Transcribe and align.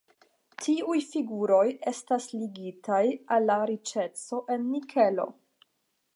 Tiuj 0.67 0.95
figuroj 1.09 1.59
estas 1.93 2.27
ligataj 2.39 3.03
al 3.37 3.47
la 3.51 3.59
riĉeco 3.73 4.43
en 4.57 4.69
nikelo. 4.73 5.31